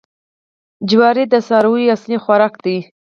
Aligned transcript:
جوار 0.89 1.17
د 1.33 1.35
څارویو 1.47 1.93
اصلي 1.95 2.17
خوراک 2.23 2.53
دی. 2.65 2.77